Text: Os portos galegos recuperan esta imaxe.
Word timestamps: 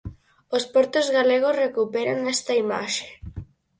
Os 0.55 0.63
portos 0.73 1.07
galegos 1.17 1.59
recuperan 1.65 2.19
esta 2.35 2.53
imaxe. 2.63 3.07